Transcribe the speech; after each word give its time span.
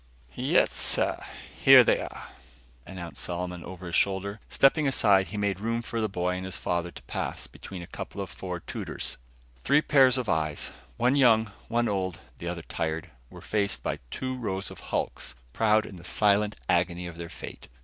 "Yes, 0.33 0.73
sir, 0.73 1.23
here 1.55 1.83
they 1.83 1.99
are," 2.01 2.29
announced 2.87 3.21
Solomon 3.21 3.63
over 3.63 3.85
his 3.85 3.95
shoulder. 3.95 4.39
Stepping 4.49 4.87
aside 4.87 5.27
he 5.27 5.37
made 5.37 5.59
room 5.59 5.83
for 5.83 6.01
the 6.01 6.09
boy 6.09 6.35
and 6.37 6.43
his 6.43 6.57
father 6.57 6.89
to 6.89 7.03
pass, 7.03 7.45
between 7.45 7.83
a 7.83 7.95
couple 7.95 8.19
of 8.19 8.27
Ford 8.31 8.65
Tudors. 8.65 9.19
Three 9.63 9.83
pair 9.83 10.07
of 10.07 10.27
eyes, 10.27 10.71
one 10.97 11.15
young, 11.15 11.51
one 11.67 11.87
old, 11.87 12.19
the 12.39 12.47
other 12.47 12.63
tired, 12.63 13.11
were 13.29 13.41
faced 13.41 13.83
by 13.83 13.99
two 14.09 14.35
rows 14.35 14.71
of 14.71 14.79
hulks, 14.89 15.35
proud 15.53 15.85
in 15.85 15.97
the 15.97 16.03
silent 16.03 16.55
agony 16.67 17.05
of 17.05 17.15
their 17.17 17.29
fate. 17.29 17.67